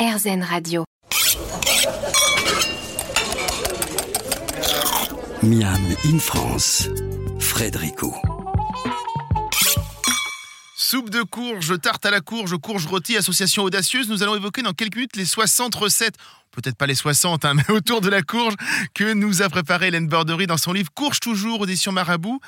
[0.00, 0.84] RZN Radio.
[5.42, 5.76] Miam
[6.06, 6.88] in France,
[7.38, 8.14] Frédérico.
[10.74, 14.08] Soupe de courge, tarte à la courge, courge rôtie, association audacieuse.
[14.08, 16.16] Nous allons évoquer dans quelques minutes les 60 recettes
[16.50, 18.54] peut-être pas les 60, hein, mais autour de la courge
[18.94, 22.40] que nous a préparé Hélène Bordery dans son livre Courge toujours, audition Marabout.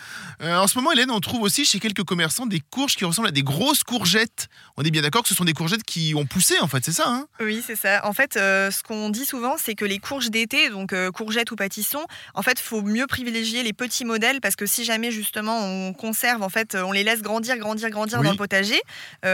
[0.42, 3.28] Euh, en ce moment, Hélène, on trouve aussi chez quelques commerçants des courges qui ressemblent
[3.28, 4.48] à des grosses courgettes.
[4.76, 6.92] On est bien d'accord que ce sont des courgettes qui ont poussé, en fait, c'est
[6.92, 7.26] ça hein?
[7.40, 8.06] Oui, c'est ça.
[8.06, 11.50] En fait, euh, ce qu'on dit souvent, c'est que les courges d'été, donc euh, courgettes
[11.50, 15.58] ou pâtissons, en fait, faut mieux privilégier les petits modèles parce que si jamais justement
[15.60, 18.80] on conserve, en fait, on les laisse grandir, grandir, grandir dans le potager.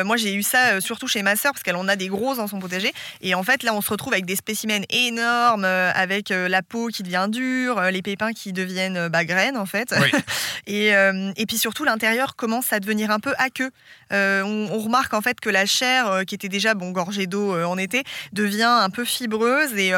[0.04, 2.46] moi, j'ai eu ça surtout chez ma sœur parce qu'elle en a des grosses dans
[2.46, 2.92] son potager.
[3.20, 6.62] Et en fait, là, on se retrouve avec des spécimens énormes euh, avec euh, la
[6.62, 9.94] peau qui devient dure, euh, les pépins qui deviennent bah, graines en fait.
[10.66, 13.70] et, et, puis surtout l'intérieur commence à devenir un peu aqueux.
[14.10, 17.78] On, on, remarque en fait que la chair qui était déjà bon gorgée d'eau en
[17.78, 19.92] été devient un peu fibreuse et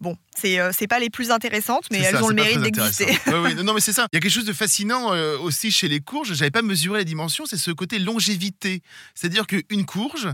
[0.00, 3.18] bon c'est c'est pas les plus intéressantes mais elles ont le mérite d'exister.
[3.26, 4.06] oui, non mais c'est ça.
[4.12, 6.34] Il y a quelque chose de fascinant aussi chez les courges.
[6.34, 8.82] J'avais pas mesuré la dimension, c'est ce côté longévité.
[9.14, 10.28] C'est-à-dire qu'une courge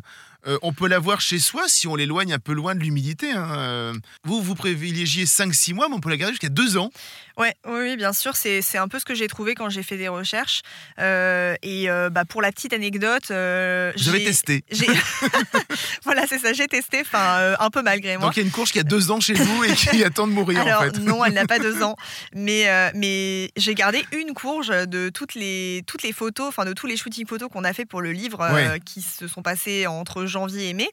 [0.47, 3.31] euh, on peut l'avoir chez soi si on l'éloigne un peu loin de l'humidité.
[3.31, 3.49] Hein.
[3.57, 3.95] Euh,
[4.25, 6.91] vous, vous privilégiez 5-6 mois, mais on peut la garder jusqu'à 2 ans.
[7.39, 8.35] Ouais, oui, bien sûr.
[8.35, 10.63] C'est un peu ce que j'ai trouvé quand j'ai fait des recherches.
[10.99, 13.31] Euh, et bah, pour la petite anecdote.
[13.31, 14.65] avez testé
[16.05, 18.27] Voilà, c'est ça, j'ai testé, enfin, un peu malgré moi.
[18.27, 20.27] Donc il y a une courge qui a 2 ans chez vous et qui attend
[20.27, 20.99] de mourir Alors, en fait.
[20.99, 21.97] Non, elle n'a pas 2 ans.
[22.35, 26.87] Mais, mais j'ai gardé une courge de toutes les, toutes les photos, enfin de tous
[26.87, 28.49] les shootings photos qu'on a fait pour le livre
[28.85, 30.89] qui se sont passés entre janvier et mai.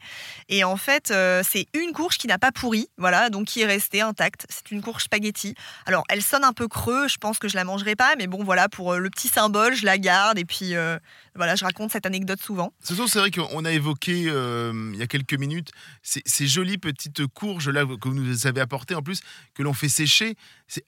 [0.47, 3.65] Et en fait, euh, c'est une courge qui n'a pas pourri, voilà, donc qui est
[3.65, 4.45] restée intacte.
[4.49, 5.55] C'est une courge spaghetti.
[5.85, 8.43] Alors, elle sonne un peu creux, je pense que je la mangerai pas, mais bon,
[8.43, 10.37] voilà, pour euh, le petit symbole, je la garde.
[10.37, 10.97] Et puis, euh,
[11.35, 12.73] voilà, je raconte cette anecdote souvent.
[12.81, 17.69] C'est vrai qu'on a évoqué il y a quelques minutes ces, ces, jolies petites courges
[17.69, 19.21] là que vous nous avez apportées en plus,
[19.53, 20.35] que l'on fait sécher.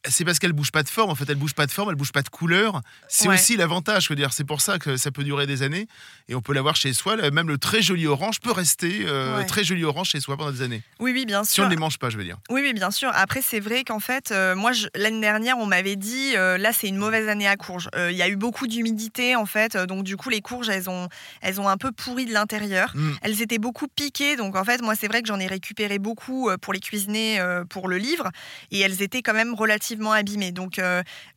[0.08, 1.10] C'est parce qu'elles bougent pas de forme.
[1.10, 2.82] En fait, elles bougent pas de forme, elles bougent pas de couleur.
[3.08, 4.10] C'est aussi l'avantage.
[4.32, 5.88] C'est pour ça que ça peut durer des années
[6.28, 7.18] et on peut l'avoir chez soi.
[7.32, 10.62] Même le très joli orange peut rester euh, très joli orange chez soi pendant des
[10.62, 10.84] années.
[11.00, 11.54] Oui, oui, bien sûr.
[11.54, 12.38] Si on ne les mange pas, je veux dire.
[12.50, 13.10] Oui, oui, bien sûr.
[13.14, 16.88] Après, c'est vrai qu'en fait, euh, moi, l'année dernière, on m'avait dit, euh, là, c'est
[16.88, 17.90] une mauvaise année à courges.
[17.98, 19.76] Il y a eu beaucoup d'humidité, en fait.
[19.78, 21.08] donc, du coup, les courges, elles ont,
[21.42, 22.92] elles ont un peu pourri de l'intérieur.
[22.96, 23.12] Mm.
[23.22, 24.36] Elles étaient beaucoup piquées.
[24.36, 27.88] Donc, en fait, moi, c'est vrai que j'en ai récupéré beaucoup pour les cuisiner pour
[27.88, 28.30] le livre.
[28.72, 30.52] Et elles étaient quand même relativement abîmées.
[30.52, 30.82] Donc,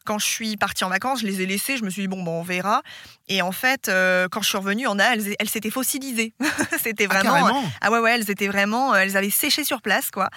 [0.04, 1.76] quand je suis partie en vacances, je les ai laissées.
[1.76, 2.82] Je me suis dit, bon, bon on verra.
[3.28, 3.90] Et en fait,
[4.30, 6.32] quand je suis revenue, en a, elles, elles s'étaient fossilisées.
[6.82, 7.64] C'était ah, vraiment.
[7.80, 8.94] Ah, ouais, ouais, elles étaient vraiment.
[8.94, 10.28] Elles avaient séché sur place, quoi.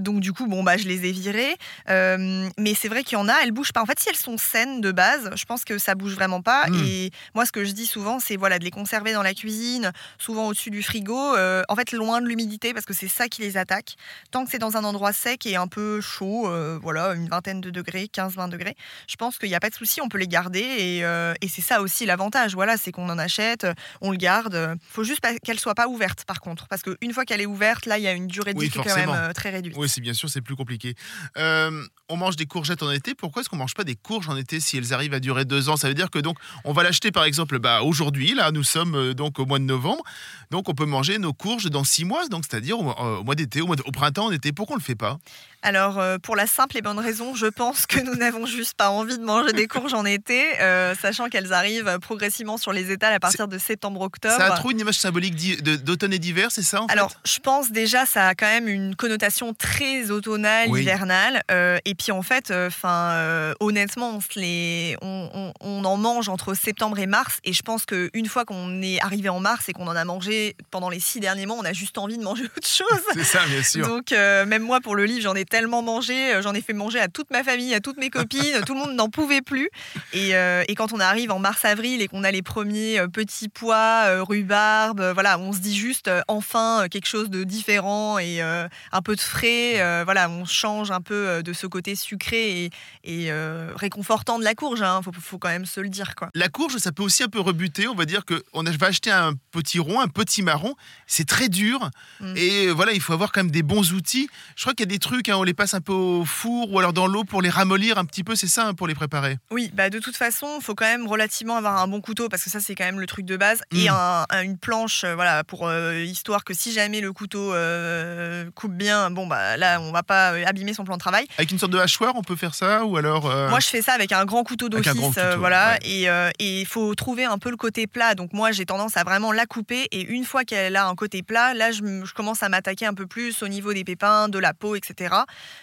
[0.00, 1.56] donc, du coup, bon, bah, je les ai virées.
[1.88, 3.82] mais c'est vrai qu'il y en a, elles bougent pas.
[3.82, 6.66] En fait, si elles sont saines de base, je pense que ça bouge vraiment pas.
[6.68, 6.84] Hmm.
[6.84, 9.92] Et moi, ce que je dis souvent, c'est voilà, de les conserver dans la cuisine,
[10.18, 13.56] souvent au-dessus du frigo, en fait, loin de l'humidité, parce que c'est ça qui les
[13.56, 13.96] attaque.
[14.30, 16.50] Tant que c'est dans un endroit sec et un peu chaud,
[16.80, 18.76] voilà, une vingtaine de degrés, 15-20 degrés,
[19.08, 20.60] je pense qu'il n'y a pas de souci, on peut les garder.
[20.60, 23.66] Et, et c'est ça aussi l'avantage, voilà, c'est qu'on en achète,
[24.00, 24.76] on le garde.
[24.88, 27.98] faut juste qu'elle soit pas ouverte, par contre, parce qu'une fois qu'elle est ouverte, là,
[27.98, 29.76] il y a une durée de vie qui est quand même euh, très réduite.
[29.76, 30.94] Oui, c'est bien sûr, c'est plus compliqué.
[31.36, 33.14] Euh, on mange des courgettes en été.
[33.14, 35.68] Pourquoi est-ce qu'on mange pas des courges en été si elles arrivent à durer deux
[35.68, 35.76] ans?
[35.76, 38.32] Ça veut dire que donc on va l'acheter par exemple bah, aujourd'hui.
[38.34, 40.02] Là, nous sommes euh, donc au mois de novembre.
[40.50, 43.66] Donc on peut manger nos courges dans six mois, donc c'est-à-dire au, mois d'été, au,
[43.66, 44.52] au, printemps, en été.
[44.52, 45.18] Pourquoi on le fait pas?
[45.62, 48.90] Alors, euh, pour la simple et bonne raison, je pense que nous n'avons juste pas
[48.90, 53.12] envie de manger des courges en été, euh, sachant qu'elles arrivent progressivement sur les étals
[53.12, 54.36] à partir de septembre-octobre.
[54.36, 58.06] Ça a trop une image symbolique d'automne et d'hiver, c'est ça Alors, je pense déjà,
[58.06, 61.42] ça a quand même une connotation très automnale, hivernale.
[61.50, 66.54] Euh, et puis, en fait, enfin, honnêtement, on, se les, on, on, en mange entre
[66.54, 67.38] septembre et mars.
[67.44, 70.56] Et je pense qu'une fois qu'on est arrivé en mars et qu'on en a mangé
[70.70, 73.02] pendant les six derniers mois, on a juste envie de manger autre chose.
[73.14, 73.86] C'est ça, bien sûr.
[73.88, 77.00] Donc, même moi, pour le livre, j'en ai tellement mangé, euh, j'en ai fait manger
[77.00, 79.70] à toute ma famille, à toutes mes copines, tout le monde n'en pouvait plus.
[80.12, 83.48] Et, euh, et, quand on arrive en mars-avril et qu'on a les premiers euh, petits
[83.48, 89.16] pois, rhubarbe, voilà, on se dit juste enfin quelque chose de différent et un peu
[89.16, 90.04] de frais.
[90.04, 92.70] voilà, on change un peu de ce côté sucré et,
[93.04, 93.32] et
[93.74, 94.80] réconfortant de la courge.
[94.80, 96.14] Il hein, faut, faut, quand même se le dire.
[96.14, 96.30] Quoi.
[96.34, 97.88] La courge, ça peut aussi un peu rebuter.
[97.88, 100.74] On va dire qu'on va acheter un petit rond, un petit marron.
[101.06, 101.90] C'est très dur.
[102.20, 102.36] Mm.
[102.36, 104.28] Et voilà, il faut avoir quand même des bons outils.
[104.56, 106.72] Je crois qu'il y a des trucs hein, on les passe un peu au four
[106.72, 108.94] ou alors dans l'eau pour les ramollir un petit peu, c'est ça hein, pour les
[108.94, 109.38] préparer?
[109.50, 112.42] Oui, bah de toute façon, il faut quand même relativement avoir un bon couteau parce
[112.44, 113.92] que ça c'est quand même le truc de base et Mm.
[113.94, 118.50] un- un- une planche, euh, voilà, pour euh, histoire que si jamais le couteau euh,
[118.54, 121.26] coupe bien, bon bah là on va pas abîmer son plan de travail.
[121.38, 123.92] Avec une sorte de hachoir, on peut faire ça ou alors Moi, je fais ça
[123.92, 125.78] avec un grand couteau d'office, voilà.
[125.84, 126.32] ouais.
[126.38, 128.14] Et il faut trouver un peu le côté plat.
[128.14, 129.88] Donc moi, j'ai tendance à vraiment la couper.
[129.92, 133.06] Et une fois qu'elle a un côté plat, là, je commence à m'attaquer un peu
[133.06, 135.14] plus au niveau des pépins, de la peau, etc.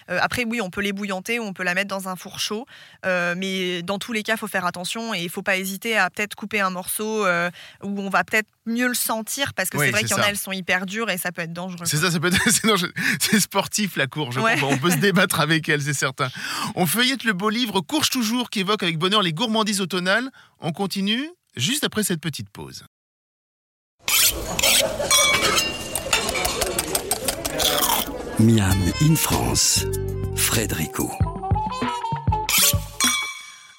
[0.10, 2.40] Euh, après, oui, on peut les bouillanter ou on peut la mettre dans un four
[2.40, 2.66] chaud.
[3.06, 5.98] Euh, mais dans tous les cas, il faut faire attention et il faut pas hésiter
[5.98, 7.50] à peut-être couper un morceau euh,
[7.84, 10.24] où on va peut-être mieux le sentir parce que Oui, c'est vrai qu'il y en
[10.24, 11.86] a, elles sont hyper dures et ça peut être dangereux.
[11.86, 12.38] C'est ça, ça peut être.
[13.20, 14.38] c'est sportif la courge.
[14.38, 14.62] Ouais.
[14.64, 16.30] On peut se débattre avec elle, c'est certain.
[16.76, 20.30] On feuillette le beau livre Courge toujours qui évoque avec bonheur les gourmandises automnales.
[20.60, 22.86] On continue juste après cette petite pause.
[28.38, 29.86] Miam in France,
[30.36, 31.10] Frédérico.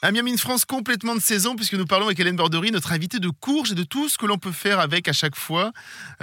[0.03, 3.19] Un Miam in France complètement de saison, puisque nous parlons avec Hélène Bordery, notre invitée
[3.19, 5.73] de courge et de tout ce que l'on peut faire avec à chaque fois.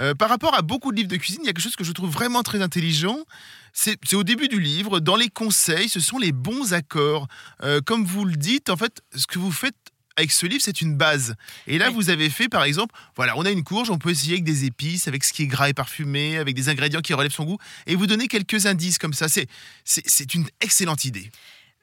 [0.00, 1.84] Euh, par rapport à beaucoup de livres de cuisine, il y a quelque chose que
[1.84, 3.18] je trouve vraiment très intelligent.
[3.72, 7.28] C'est c'est au début du livre, dans les conseils, ce sont les bons accords.
[7.62, 9.76] Euh, comme vous le dites, en fait, ce que vous faites
[10.16, 11.34] avec ce livre, c'est une base.
[11.66, 11.94] Et là, Oui.
[11.94, 14.64] vous avez fait, par exemple, voilà, on a une courge, on peut essayer avec des
[14.64, 17.58] épices, avec ce qui est gras et parfumé, avec des ingrédients qui relèvent son goût,
[17.86, 19.26] et vous donner quelques indices comme ça.
[19.28, 21.30] C'est une excellente idée.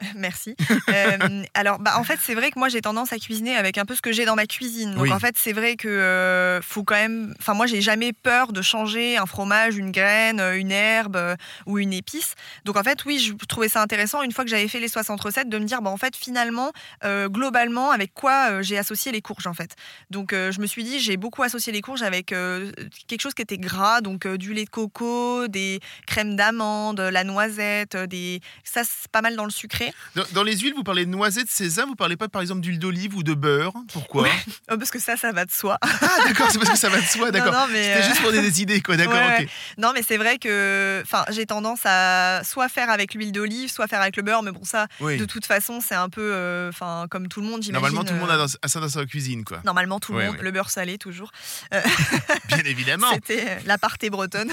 [0.15, 0.55] Merci.
[0.89, 3.85] Euh, alors, bah, en fait, c'est vrai que moi, j'ai tendance à cuisiner avec un
[3.85, 4.93] peu ce que j'ai dans ma cuisine.
[4.93, 5.13] Donc, Oui.
[5.13, 7.33] en fait, c'est vrai que euh, faut quand même.
[7.39, 11.35] Enfin, moi, j'ai jamais peur de changer un fromage, une graine, euh, une herbe euh,
[11.65, 12.33] ou une épice.
[12.65, 15.19] Donc, en fait, oui, je trouvais ça intéressant une fois que j'avais fait les 60
[15.21, 16.71] recettes de me dire, bah, en fait, finalement,
[17.03, 19.75] globalement, avec quoi j'ai associé les courges, en fait.
[20.09, 23.57] Donc, je me suis dit, j'ai beaucoup associé les courges avec quelque chose qui était
[23.57, 28.41] gras, donc du lait de coco, des crèmes d'amande, la noisette, des.
[28.63, 29.90] Ça, c'est pas mal dans le sucré.
[30.15, 32.79] Dans, dans les huiles, vous parlez de noisettes, sésame, vous parlez pas par exemple d'huile
[32.79, 34.27] d'olive ou de beurre Pourquoi
[34.71, 35.77] Oh, parce que ça, ça va de soi.
[35.81, 35.89] Ah
[36.25, 37.53] d'accord, c'est parce que ça va de soi, d'accord.
[37.53, 39.39] Non, non, mais, C'était euh, juste pour donner des idées, quoi, d'accord, Ouais, ok.
[39.39, 39.49] ouais.
[39.77, 43.87] non, mais c'est vrai que enfin, j'ai tendance à soit faire avec l'huile d'olive, soit
[43.87, 44.43] faire avec le beurre.
[44.43, 45.17] Mais bon, ça, Oui.
[45.17, 46.71] de toute façon, c'est un peu euh,
[47.09, 47.73] comme tout le monde, j'imagine.
[47.73, 49.59] Normalement, tout le monde euh, a, dans- ça dans sa cuisine, quoi.
[49.65, 50.37] Normalement, tout le Ouais, monde.
[50.41, 51.31] Le beurre salé, toujours.
[51.71, 53.11] Bien évidemment.
[53.13, 54.51] C'était euh, l'aparté bretonne.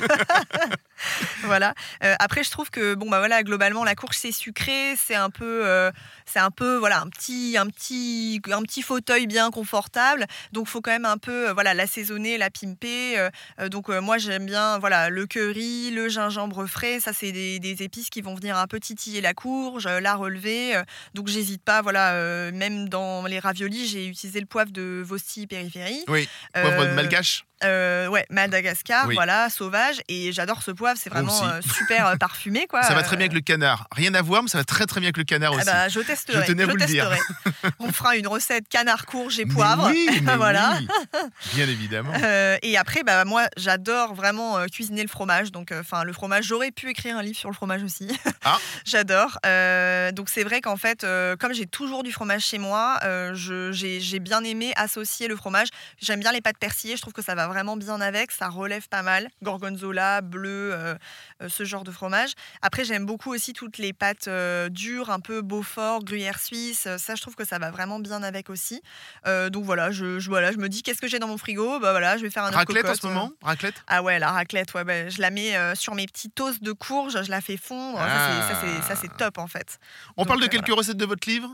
[1.44, 1.74] voilà.
[2.04, 5.27] Euh, après, je trouve que bon bah voilà, globalement, la courge c'est sucré, c'est un
[5.30, 5.90] peu, euh,
[6.26, 10.26] c'est un peu voilà un petit, un petit, un petit fauteuil bien confortable.
[10.52, 13.30] Donc, faut quand même un peu euh, voilà l'assaisonner, la pimper.
[13.60, 17.00] euh, donc, moi, j'aime bien voilà le curry, le gingembre frais.
[17.00, 20.80] Ça, c'est des, des épices qui vont venir un peu titiller la courge, la relever.
[21.14, 21.82] donc, j'hésite pas.
[21.82, 22.12] Voilà,
[22.52, 26.04] même dans les raviolis, j'ai utilisé le poivre de Vosti périphérie.
[26.08, 27.47] Oui, poivre de malgache.
[27.64, 29.14] Euh, ouais, Madagascar, Oui.
[29.14, 30.00] voilà, sauvage.
[30.08, 32.82] Et j'adore ce poivre, c'est vraiment euh, super euh, parfumé, quoi.
[32.82, 33.88] Ça va très bien avec le canard.
[33.92, 35.66] Rien à voir, mais ça va très très bien avec le canard ah aussi.
[35.66, 36.42] bah, je testerai.
[36.42, 37.10] Je tenais à vous le dire.
[37.80, 39.88] On fera une recette canard courge et Mais poivre.
[39.90, 40.78] oui, mais voilà.
[40.78, 40.88] oui.
[41.54, 42.12] Bien évidemment.
[42.28, 45.50] Euh, et après, bah, moi, j'adore vraiment cuisiner le fromage.
[45.52, 48.08] Donc, enfin, le fromage, j'aurais pu écrire un livre sur le fromage aussi.
[48.44, 48.58] Ah.
[48.84, 49.38] j'adore.
[50.12, 51.06] Donc, c'est vrai qu'en fait,
[51.38, 52.98] comme j'ai toujours du fromage chez moi,
[53.32, 55.68] j'ai bien aimé associer le fromage.
[56.00, 56.96] J'aime bien les pâtes persillées.
[56.96, 58.30] Je trouve que ça va vraiment bien avec.
[58.32, 59.28] Ça relève pas mal.
[59.42, 60.94] Gorgonzola, bleu, euh,
[61.42, 62.32] euh, ce genre de fromage.
[62.62, 66.86] Après, j'aime beaucoup aussi toutes les pâtes euh, dures, un peu Beaufort, gruyère suisse.
[66.98, 68.80] Ça, je trouve que ça va vraiment bien avec aussi.
[69.26, 71.78] Euh, donc voilà, je, je- voilà, je me dis qu'est-ce que j'ai dans mon frigo?
[71.80, 73.32] Bah voilà, je vais faire un Raclette en ce moment?
[73.42, 73.82] Raclette?
[73.86, 77.22] Ah ouais, la raclette, ouais, bah, je la mets sur mes petits toasts de courge,
[77.24, 77.98] je la fais fondre.
[77.98, 79.78] Ça, c'est- Ça, c'est- c'est top en fait.
[80.16, 81.50] On Donc, parle de quelques recettes de votre livre?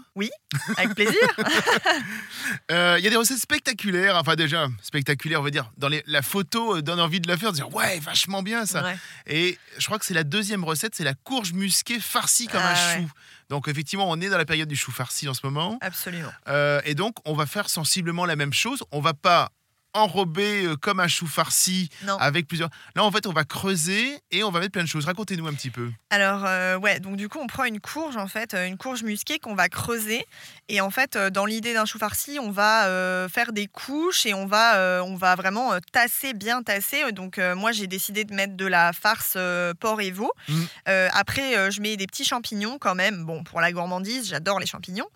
[0.76, 1.14] Avec plaisir.
[2.70, 5.70] Il y a des recettes spectaculaires, enfin déjà spectaculaires, on va dire.
[5.85, 8.65] Dans les- la photo euh, donne envie de la faire, de dire ouais, vachement bien
[8.65, 8.83] ça.
[8.83, 8.97] Ouais.
[9.27, 12.70] Et je crois que c'est la deuxième recette, c'est la courge musquée farcie comme Ah
[12.70, 13.03] un ouais.
[13.03, 13.11] chou.
[13.51, 15.77] Donc effectivement, on est dans la période du chou farci en ce moment.
[15.82, 16.32] Absolument.
[16.49, 18.82] Euh, et donc, on va faire sensiblement la même chose.
[18.93, 19.51] On va pas
[19.94, 22.17] enrober euh, comme un chou farci Non.
[22.19, 22.69] avec plusieurs.
[22.94, 25.05] Là, en fait, on va creuser et on va mettre plein de choses.
[25.06, 25.91] Racontez-nous un petit peu.
[26.10, 29.03] Alors euh, ouais, donc du coup on prend une courge en fait, euh, une courge
[29.03, 30.24] musquée qu'on va creuser
[30.69, 34.32] et en fait dans l'idée d'un chou farci, on va euh, faire des couches et
[34.32, 37.10] on va on va vraiment tasser bien tasser.
[37.13, 39.36] Donc moi j'ai décidé de mettre de la farce
[39.81, 40.32] porc et veau.
[40.89, 43.24] Euh, après je mets des petits champignons quand même.
[43.24, 45.08] Bon pour la gourmandise, j'adore les champignons.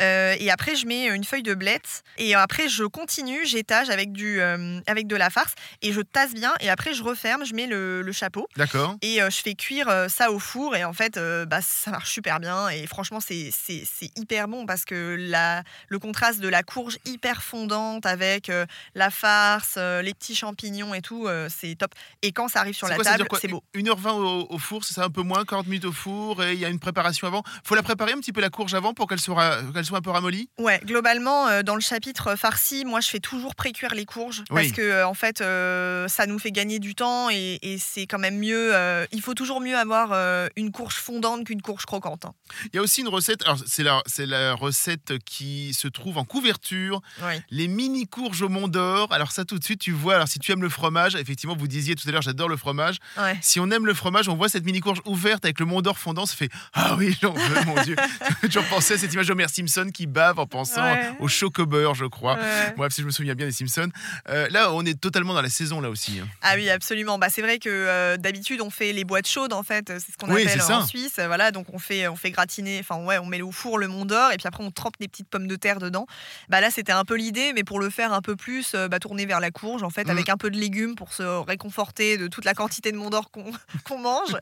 [0.00, 4.23] Et après je mets une feuille de blette et après je continue, j'étage avec du
[4.24, 6.52] du, euh, avec de la farce et je tasse bien.
[6.60, 8.96] Et après, je referme, je mets le, le chapeau D'accord.
[9.02, 10.76] et euh, je fais cuire euh, ça au four.
[10.76, 12.68] Et en fait, bah, ça marche super bien.
[12.70, 16.96] Et franchement, c'est c'est- c'est hyper bon parce que la, le contraste de la courge
[17.04, 18.50] hyper fondante avec
[18.94, 21.94] la farce, les petits champignons et tout, c'est top.
[22.22, 23.62] Et quand ça arrive sur la quoi, table, c'est beau.
[23.74, 25.04] 1h20 au, au four, c'est ça?
[25.04, 27.42] Un peu moins, 40 minutes au four, et il y a une préparation avant.
[27.64, 30.02] faut la préparer un petit peu la courge avant pour qu'elle soit, qu'elle soit un
[30.02, 30.48] peu ramollie?
[30.58, 34.13] Ouais, globalement, dans le chapitre farci, moi je fais toujours pré-cuire les courges
[34.50, 34.62] Oui.
[34.62, 38.06] parce que euh, en fait, euh, ça nous fait gagner du temps et, et c'est
[38.06, 38.74] quand même mieux.
[38.74, 40.12] euh, il faut toujours mieux avoir
[40.56, 42.24] une courge fondante qu'une courge croquante.
[42.26, 42.34] hein.
[42.72, 46.24] Il y a aussi une recette, alors c'est la, la recette qui se trouve en
[46.24, 47.34] couverture, Oui.
[47.50, 49.08] les mini courges au Mont d'Or.
[49.12, 51.68] Alors ça tout de suite, tu vois, alors si tu aimes le fromage, effectivement, vous
[51.68, 52.96] disiez tout à l'heure, j'adore le fromage.
[53.18, 53.38] Ouais.
[53.42, 55.98] Si on aime le fromage, on voit cette mini courge ouverte avec le Mont d'Or
[55.98, 57.96] fondant, ça fait Ah oui, j'en veux, mon Dieu.
[58.42, 61.12] Toujours pensé à cette image d'Homer Simpson qui bave en pensant Ouais.
[61.20, 62.34] au choco-beurre, je crois.
[62.34, 62.74] Ouais.
[62.76, 63.88] Bref, si je me souviens bien des Simpsons.
[64.28, 66.20] Euh, là, on est totalement dans la saison, là aussi.
[66.20, 66.28] hein.
[66.42, 67.18] Ah oui, absolument.
[67.18, 69.86] Bah, c'est vrai que euh, d'habitude, on fait les boîtes chaudes, en fait.
[69.88, 71.14] C'est ce qu'on Oui, appelle en Suisse.
[71.18, 73.88] Euh, Voilà, donc on fait, on fait gratiner, enfin, ouais, on met au four le
[73.88, 76.06] mont d'or et puis après, on trempe des petites pommes de terre dedans.
[76.48, 79.26] Bah, là, c'était un peu l'idée, mais pour le faire un peu plus, bah, tourner
[79.26, 80.10] vers la courge, en fait, Mm.
[80.10, 83.30] avec un peu de légumes pour se réconforter de toute la quantité de mont d'or
[83.30, 83.44] qu'on
[83.84, 84.34] qu'on mange.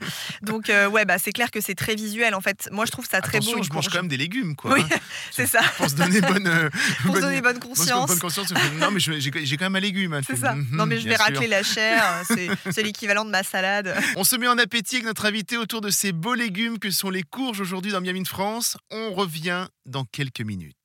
[0.43, 2.69] Donc, euh, ouais, bah, c'est clair que c'est très visuel, en fait.
[2.73, 3.63] Moi, je trouve ça très Attention, beau.
[3.65, 4.73] je mange quand même des légumes, quoi.
[4.73, 4.97] Oui, hein.
[5.31, 5.61] c'est ça.
[5.77, 6.71] Pour se donner bonne,
[7.05, 8.09] Pour se donner bonne conscience.
[8.09, 8.53] bonne conscience.
[8.81, 10.15] Non, mais j'ai j'ai quand même un légume.
[10.15, 10.21] hein.
[10.27, 10.53] C'est ça.
[10.53, 11.25] fais, mhm, Non, mais je vais sûr.
[11.25, 12.03] racler la chair.
[12.27, 13.95] C'est c'est l'équivalent de ma salade.
[14.17, 17.11] On se met en appétit avec notre invité autour de ces beaux légumes que sont
[17.11, 18.79] les courges aujourd'hui dans Miami de France.
[18.91, 20.77] On revient dans quelques minutes.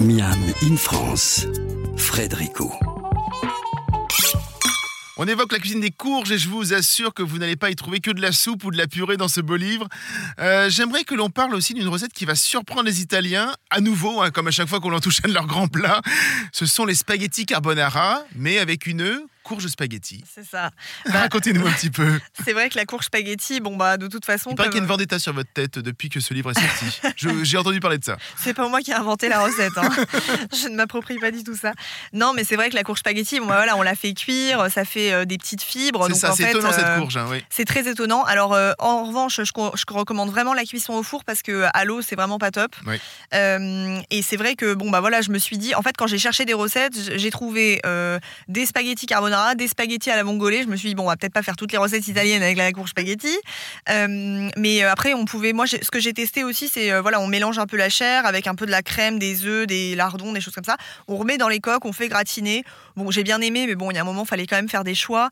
[0.00, 1.46] Miam in France,
[1.96, 2.72] Frédérico.
[5.22, 7.76] On évoque la cuisine des courges et je vous assure que vous n'allez pas y
[7.76, 9.86] trouver que de la soupe ou de la purée dans ce beau livre.
[10.38, 14.22] Euh, J'aimerais que l'on parle aussi d'une recette qui va surprendre les Italiens, à nouveau,
[14.22, 16.00] hein, comme à chaque fois qu'on en touche un de leurs grands plats.
[16.52, 19.02] Ce sont les spaghettis carbonara, mais avec une
[19.42, 20.24] courge spaghetti.
[20.32, 20.70] C'est ça.
[21.06, 22.20] Bah, Racontez-nous un petit peu.
[22.44, 24.80] C'est vrai que la courge spaghetti, bon bah de toute façon, Il paraît qu'il y
[24.80, 27.00] a une vendetta sur votre tête depuis que ce livre est sorti.
[27.44, 28.16] J'ai entendu parler de ça.
[28.36, 29.76] c'est pas moi qui ai inventé la recette.
[29.76, 29.88] hein.
[30.52, 31.72] Je ne m'approprie pas du tout ça.
[32.12, 34.68] Non, mais c'est vrai que la courge spaghetti, bon bah, voilà, on la fait cuire,
[34.70, 36.06] ça fait euh, des petites fibres.
[36.08, 37.16] C'est ça, c'est étonnant cette euh, courge.
[37.16, 37.42] hein, oui.
[37.50, 38.24] C'est très étonnant.
[38.24, 41.84] Alors, euh, en revanche, je, je recommande vraiment la cuisson au four parce que à
[41.84, 42.74] l'eau, c'est vraiment pas top.
[42.86, 42.96] Oui.
[44.10, 46.18] Et c'est vrai que, bon, bah voilà, je me suis dit, en fait, quand j'ai
[46.18, 47.80] cherché des recettes, j'ai trouvé
[48.48, 50.62] des spaghettis carbonara, des spaghettis à la vongolais.
[50.62, 52.56] Je me suis dit, bon, on va peut-être pas faire toutes les recettes italiennes avec
[52.56, 53.36] la courge spaghetti.
[53.88, 57.20] Euh, mais euh, après, on pouvait, moi, ce que j'ai testé aussi, c'est, euh, voilà,
[57.20, 59.94] on mélange un peu la chair avec un peu de la crème, des œufs, des
[59.94, 60.76] lardons, des choses comme ça.
[61.08, 62.64] On remet dans les coques, on fait gratiner.
[62.96, 64.68] Bon, j'ai bien aimé, mais bon, il y a un moment, il fallait quand même
[64.68, 65.30] faire des choix.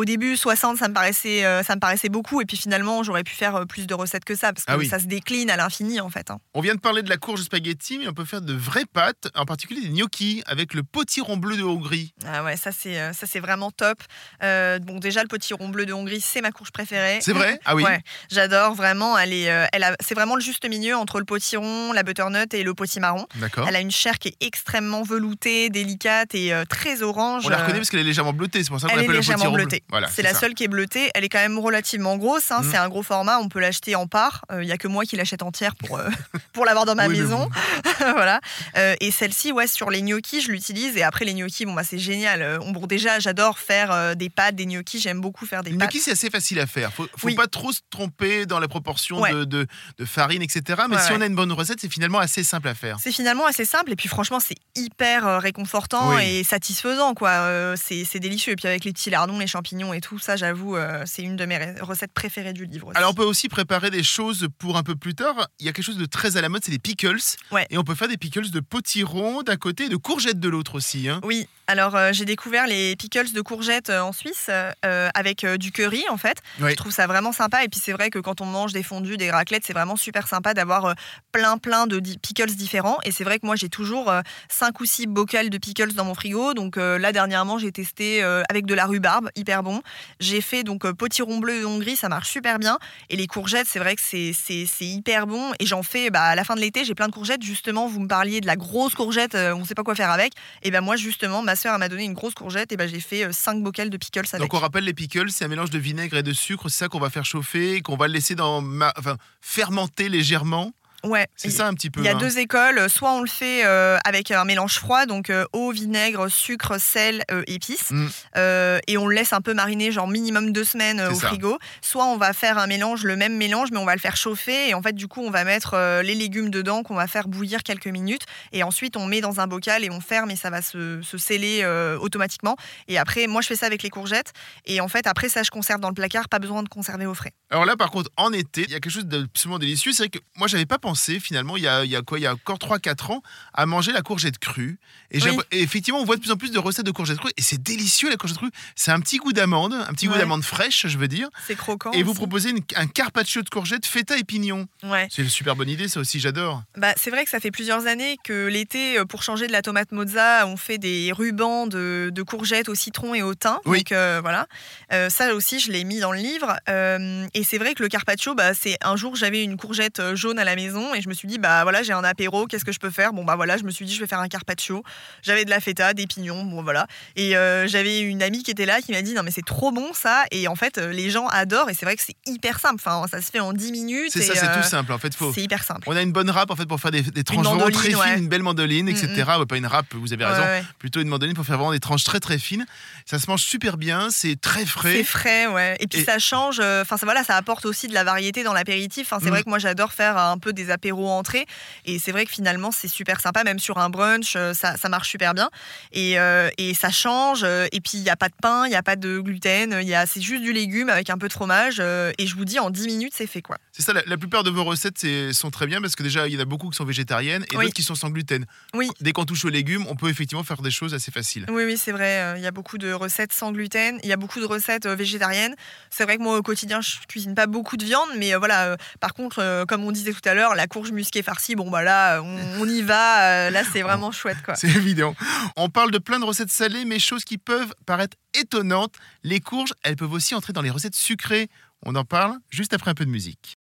[0.00, 2.40] Au début, 60, ça me paraissait, euh, ça me paraissait beaucoup.
[2.40, 4.78] Et puis finalement, j'aurais pu faire euh, plus de recettes que ça, parce que Ah
[4.78, 4.88] oui.
[4.88, 6.30] ça se décline à l'infini, en fait.
[6.30, 6.38] hein.
[6.54, 9.28] On vient de parler de la courge spaghetti, mais on peut faire de vraies pâtes,
[9.34, 12.14] en particulier des gnocchis avec le potiron bleu de Hongrie.
[12.26, 13.98] Ah ouais, ça c'est, euh, ça c'est vraiment top.
[14.42, 17.18] Euh, bon, déjà, le potiron bleu de Hongrie, c'est ma courge préférée.
[17.20, 17.60] C'est vrai?
[17.66, 19.18] Ah oui Ouais, j'adore vraiment.
[19.18, 22.62] Elle est, elle a, c'est vraiment le juste milieu entre le potiron, la butternut et
[22.62, 23.26] le potimarron.
[23.34, 23.66] D'accord.
[23.68, 27.44] Elle a une chair qui est extrêmement veloutée, délicate et euh, très orange.
[27.44, 29.52] On la reconnaît parce qu'elle est légèrement bleutée, c'est pour ça qu'on l'appelle le potiron
[29.52, 29.66] bleu.
[29.90, 30.40] Voilà, c'est la ça.
[30.40, 31.10] seule qui est bleutée.
[31.14, 32.50] Elle est quand même relativement grosse.
[32.50, 32.60] hein.
[32.62, 32.70] Mm.
[32.70, 33.38] C'est un gros format.
[33.38, 34.44] On peut l'acheter en part.
[34.52, 36.08] Il n'y a que moi qui l'achète entière pour, euh,
[36.52, 37.48] pour l'avoir dans ma Oui, maison.
[37.98, 38.40] voilà.
[38.76, 40.96] Euh, et celle-ci, ouais, sur les gnocchis, je l'utilise.
[40.96, 42.42] Et après, les gnocchis, bon, bah, c'est génial.
[42.42, 45.00] Euh, bon, déjà, j'adore faire euh, des pâtes, des gnocchis.
[45.00, 45.88] J'aime beaucoup faire des Le pâtes.
[45.90, 46.92] gnocchi, c'est assez facile à faire.
[46.92, 47.34] Faut, faut Oui.
[47.34, 49.32] pas trop se tromper dans la proportion Ouais.
[49.32, 49.66] de, de-
[49.98, 50.82] de farine, etc.
[50.88, 52.98] Mais Ouais, si on a une bonne recette, c'est finalement assez simple à faire.
[53.02, 56.38] C'est finalement assez simple et puis franchement c'est hyper euh, réconfortant Oui.
[56.40, 57.30] et satisfaisant quoi.
[57.30, 60.76] Euh, c'est délicieux et puis avec les petits lardons, les champignons et tout ça j'avoue
[60.76, 62.88] euh, c'est une de mes recettes préférées du livre.
[62.88, 62.98] aussi.
[62.98, 65.48] Alors on peut aussi préparer des choses pour un peu plus tard.
[65.58, 67.16] Il y a quelque chose de très à la mode, c'est les pickles.
[67.52, 67.66] Ouais.
[67.70, 70.74] Et on peut faire des pickles de potiron d'un côté et de courgettes de l'autre
[70.74, 71.08] aussi.
[71.08, 71.20] hein.
[71.24, 75.70] Oui, alors euh, j'ai découvert les pickles de courgettes euh, en Suisse euh, avec du
[75.72, 76.38] curry en fait.
[76.60, 76.70] Oui.
[76.72, 79.16] Je trouve ça vraiment sympa et puis c'est vrai que quand on mange des fondus,
[79.16, 80.94] des raclettes, c'est vraiment super sympa d'avoir
[81.32, 84.12] plein plein de di- pickles différents et c'est vrai que moi j'ai toujours
[84.48, 86.54] 5 ou 6 bocals de pickles dans mon frigo.
[86.54, 89.82] Donc là dernièrement, j'ai testé avec de la rhubarbe, hyper bon.
[90.18, 93.66] J'ai fait donc euh, potiron bleu de Hongrie, ça marche super bien et les courgettes,
[93.68, 96.84] c'est vrai que c'est hyper bon et j'en fais bah, à la fin de l'été,
[96.84, 99.74] j'ai plein de courgettes justement, vous me parliez de la grosse courgette, euh, on sait
[99.74, 100.32] pas quoi faire avec.
[100.62, 103.32] Et ben moi justement, ma elle m'a donné une grosse courgette et ben j'ai fait
[103.32, 104.40] 5 bocals de pickles avec.
[104.40, 106.88] Donc on rappelle les pickles, c'est un mélange de vinaigre et de sucre, c'est ça
[106.88, 110.72] qu'on va faire chauffer, et qu'on va laisser dans ma- enfin, fermenter légèrement.
[111.04, 111.26] Ouais.
[111.36, 112.00] C'est ça un petit peu.
[112.00, 112.18] Il y a hein.
[112.18, 112.88] deux écoles.
[112.88, 117.24] Soit on le fait euh, avec un mélange froid, donc euh, eau, vinaigre, sucre, sel,
[117.30, 118.06] euh, épices, Mm.
[118.36, 121.28] Euh, et on le laisse un peu mariner, genre minimum deux semaines euh, au ça.
[121.28, 121.58] frigo.
[121.80, 124.68] Soit on va faire un mélange, le même mélange, mais on va le faire chauffer,
[124.68, 127.28] et en fait du coup on va mettre euh, les légumes dedans qu'on va faire
[127.28, 130.50] bouillir quelques minutes, et ensuite on met dans un bocal et on ferme et ça
[130.50, 132.56] va se, se sceller euh, automatiquement.
[132.88, 134.32] Et après, moi je fais ça avec les courgettes,
[134.66, 137.14] et en fait après ça je conserve dans le placard, pas besoin de conserver au
[137.14, 137.32] frais.
[137.52, 139.92] Alors là, par contre, en été, il y a quelque chose d'absolument délicieux.
[139.92, 142.22] C'est que moi, j'avais pas pensé, finalement, il y a, il y a quoi Il
[142.22, 143.22] y a encore 3-4 ans,
[143.54, 144.78] à manger la courgette crue.
[145.10, 145.36] Et, Oui.
[145.50, 147.32] et effectivement, on voit de plus en plus de recettes de courgettes crues.
[147.36, 148.50] Et c'est délicieux, la courgette crue.
[148.76, 151.28] C'est un petit goût d'amande, un petit goût d'amande fraîche, je veux dire.
[151.46, 151.90] C'est croquant.
[151.92, 154.66] Et vous proposez une- un carpaccio de courgettes feta et pignon.
[154.82, 155.08] Ouais.
[155.10, 156.62] C'est une super bonne idée, ça aussi, j'adore.
[156.76, 159.62] Bah, c'est vrai que ça fait plusieurs années que l'été, euh, pour changer de la
[159.62, 163.58] tomate mozza, on fait des rubans de, de courgettes au citron et au thym.
[163.64, 163.78] Oui.
[163.78, 164.46] Donc euh, voilà,
[164.92, 166.56] Euh, ça aussi, je l'ai mis dans le livre.
[166.68, 170.38] Euh, et c'est vrai que le carpaccio, bah, c'est un jour j'avais une courgette jaune
[170.38, 172.72] à la maison et je me suis dit bah voilà j'ai un apéro, qu'est-ce que
[172.72, 173.12] je peux faire?
[173.12, 174.82] Bon bah voilà, je me suis dit je vais faire un carpaccio.
[175.22, 176.86] J'avais de la feta, des pignons, bon voilà.
[177.16, 179.70] Et euh, j'avais une amie qui était là qui m'a dit non mais c'est trop
[179.72, 180.24] bon ça.
[180.30, 182.76] Et en fait euh, les gens adorent et c'est vrai que c'est hyper simple.
[182.84, 184.10] Enfin ça se fait en 10 minutes.
[184.12, 184.92] C'est ça, c'est euh, tout simple.
[184.92, 185.32] En fait, faut.
[185.32, 185.82] C'est hyper simple.
[185.86, 187.96] On a une bonne râpe en fait pour faire des, des tranches vraiment très fines,
[187.96, 188.18] ouais.
[188.18, 189.08] une belle mandoline, etc.
[189.38, 190.40] Ouais, pas une râpe, vous avez raison.
[190.42, 190.62] Ouais.
[190.78, 192.66] Plutôt une mandoline pour faire vraiment des tranches très très fines.
[193.06, 194.92] Ça se mange super bien, c'est très frais.
[194.94, 195.76] C'est frais, ouais.
[195.80, 196.58] Et puis Et- ça change.
[196.60, 199.06] euh, Enfin, ça voilà, ça apporte aussi de la variété dans l'apéritif.
[199.12, 199.30] Enfin, c'est Mm.
[199.34, 201.46] vrai que moi j'adore faire un peu des apéros entrées.
[201.84, 204.88] Et c'est vrai que finalement c'est super sympa, même sur un brunch, euh, ça, ça
[204.88, 205.50] marche super bien.
[205.92, 207.42] Et, euh, et ça change.
[207.44, 209.78] euh, Et puis il n'y a pas de pain, il n'y a pas de gluten.
[209.82, 211.80] Il y a c'est juste du légume avec un peu de fromage.
[211.80, 213.56] Et je vous dis en 10 minutes c'est fait quoi.
[213.72, 216.26] C'est ça, la, la plupart de vos recettes c'est- sont très bien parce que déjà
[216.28, 217.64] il y en a beaucoup qui sont végétariennes et Oui.
[217.64, 218.44] d'autres qui sont sans gluten.
[218.74, 218.88] Oui.
[219.00, 221.46] Dès qu'on touche aux légumes, on peut effectivement faire des choses assez faciles.
[221.48, 222.34] Oui, oui, c'est vrai.
[222.36, 223.98] Il y a beaucoup de recettes sans gluten.
[224.02, 225.54] Il y a beaucoup de recettes végétariennes.
[225.90, 228.08] C'est vrai que moi, au quotidien, je cuisine pas beaucoup de viande.
[228.16, 231.70] Mais voilà, par contre, comme on disait tout à l'heure, la courge musquée farcie, bon,
[231.70, 233.46] bah là, on, on y va.
[233.46, 234.54] euh, là, c'est vraiment chouette, quoi.
[234.60, 235.14] C'est évident.
[235.56, 238.94] On parle de plein de recettes salées, mais choses qui peuvent paraître étonnantes.
[239.22, 241.48] Les courges, elles peuvent aussi entrer dans les recettes sucrées.
[241.86, 243.56] On en parle juste après un peu de musique.